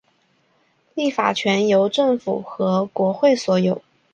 [0.95, 3.83] 立法权由政府和国会所有。